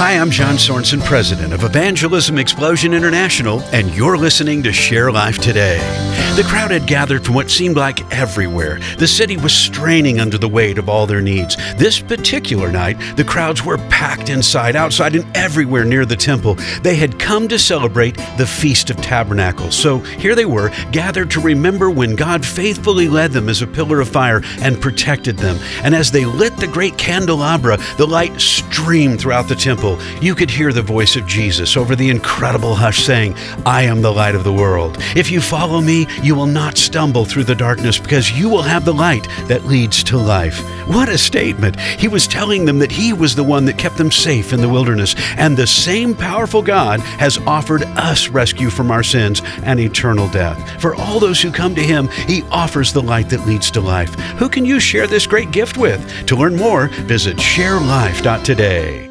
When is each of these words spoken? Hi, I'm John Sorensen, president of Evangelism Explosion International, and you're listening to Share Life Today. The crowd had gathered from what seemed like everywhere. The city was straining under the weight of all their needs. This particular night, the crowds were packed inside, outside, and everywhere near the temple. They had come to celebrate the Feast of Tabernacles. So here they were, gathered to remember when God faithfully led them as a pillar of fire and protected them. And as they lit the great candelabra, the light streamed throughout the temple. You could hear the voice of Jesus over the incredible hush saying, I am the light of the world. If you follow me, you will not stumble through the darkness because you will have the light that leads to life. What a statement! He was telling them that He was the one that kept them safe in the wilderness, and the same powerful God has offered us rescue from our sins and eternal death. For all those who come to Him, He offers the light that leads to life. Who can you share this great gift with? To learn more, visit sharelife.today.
Hi, 0.00 0.12
I'm 0.12 0.30
John 0.30 0.54
Sorensen, 0.54 1.04
president 1.04 1.52
of 1.52 1.62
Evangelism 1.62 2.38
Explosion 2.38 2.94
International, 2.94 3.60
and 3.64 3.94
you're 3.94 4.16
listening 4.16 4.62
to 4.62 4.72
Share 4.72 5.12
Life 5.12 5.36
Today. 5.36 5.99
The 6.40 6.46
crowd 6.46 6.70
had 6.70 6.86
gathered 6.86 7.26
from 7.26 7.34
what 7.34 7.50
seemed 7.50 7.76
like 7.76 8.10
everywhere. 8.10 8.80
The 8.96 9.06
city 9.06 9.36
was 9.36 9.52
straining 9.52 10.20
under 10.20 10.38
the 10.38 10.48
weight 10.48 10.78
of 10.78 10.88
all 10.88 11.06
their 11.06 11.20
needs. 11.20 11.54
This 11.76 12.00
particular 12.00 12.72
night, 12.72 12.96
the 13.16 13.24
crowds 13.24 13.62
were 13.62 13.76
packed 13.76 14.30
inside, 14.30 14.74
outside, 14.74 15.14
and 15.14 15.36
everywhere 15.36 15.84
near 15.84 16.06
the 16.06 16.16
temple. 16.16 16.54
They 16.82 16.96
had 16.96 17.18
come 17.18 17.46
to 17.48 17.58
celebrate 17.58 18.16
the 18.38 18.46
Feast 18.46 18.88
of 18.88 18.96
Tabernacles. 18.96 19.76
So 19.76 19.98
here 19.98 20.34
they 20.34 20.46
were, 20.46 20.70
gathered 20.92 21.30
to 21.32 21.42
remember 21.42 21.90
when 21.90 22.16
God 22.16 22.42
faithfully 22.42 23.06
led 23.06 23.32
them 23.32 23.50
as 23.50 23.60
a 23.60 23.66
pillar 23.66 24.00
of 24.00 24.08
fire 24.08 24.40
and 24.62 24.80
protected 24.80 25.36
them. 25.36 25.58
And 25.84 25.94
as 25.94 26.10
they 26.10 26.24
lit 26.24 26.56
the 26.56 26.66
great 26.66 26.96
candelabra, 26.96 27.76
the 27.98 28.06
light 28.06 28.40
streamed 28.40 29.20
throughout 29.20 29.46
the 29.46 29.54
temple. 29.54 29.98
You 30.22 30.34
could 30.34 30.48
hear 30.48 30.72
the 30.72 30.80
voice 30.80 31.16
of 31.16 31.26
Jesus 31.26 31.76
over 31.76 31.94
the 31.94 32.08
incredible 32.08 32.76
hush 32.76 33.04
saying, 33.04 33.34
I 33.66 33.82
am 33.82 34.00
the 34.00 34.10
light 34.10 34.34
of 34.34 34.44
the 34.44 34.54
world. 34.54 34.96
If 35.14 35.30
you 35.30 35.42
follow 35.42 35.82
me, 35.82 36.06
you 36.22 36.29
will 36.32 36.46
not 36.46 36.78
stumble 36.78 37.24
through 37.24 37.44
the 37.44 37.54
darkness 37.54 37.98
because 37.98 38.32
you 38.32 38.48
will 38.48 38.62
have 38.62 38.84
the 38.84 38.94
light 38.94 39.26
that 39.48 39.64
leads 39.64 40.02
to 40.04 40.16
life. 40.16 40.60
What 40.88 41.08
a 41.08 41.18
statement! 41.18 41.78
He 41.78 42.08
was 42.08 42.26
telling 42.26 42.64
them 42.64 42.78
that 42.80 42.90
He 42.90 43.12
was 43.12 43.34
the 43.34 43.44
one 43.44 43.64
that 43.66 43.78
kept 43.78 43.96
them 43.96 44.10
safe 44.10 44.52
in 44.52 44.60
the 44.60 44.68
wilderness, 44.68 45.14
and 45.36 45.56
the 45.56 45.66
same 45.66 46.14
powerful 46.14 46.62
God 46.62 47.00
has 47.00 47.38
offered 47.38 47.82
us 47.82 48.28
rescue 48.28 48.70
from 48.70 48.90
our 48.90 49.02
sins 49.02 49.42
and 49.62 49.80
eternal 49.80 50.28
death. 50.28 50.80
For 50.80 50.94
all 50.94 51.20
those 51.20 51.40
who 51.40 51.52
come 51.52 51.74
to 51.74 51.82
Him, 51.82 52.08
He 52.08 52.42
offers 52.50 52.92
the 52.92 53.02
light 53.02 53.30
that 53.30 53.46
leads 53.46 53.70
to 53.72 53.80
life. 53.80 54.14
Who 54.38 54.48
can 54.48 54.64
you 54.64 54.80
share 54.80 55.06
this 55.06 55.26
great 55.26 55.50
gift 55.50 55.76
with? 55.76 56.26
To 56.26 56.36
learn 56.36 56.56
more, 56.56 56.88
visit 56.88 57.36
sharelife.today. 57.36 59.09